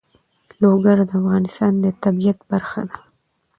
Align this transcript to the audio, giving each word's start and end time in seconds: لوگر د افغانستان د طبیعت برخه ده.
لوگر 0.61 0.97
د 1.09 1.11
افغانستان 1.21 1.73
د 1.83 1.85
طبیعت 2.03 2.39
برخه 2.51 2.81
ده. 2.89 2.97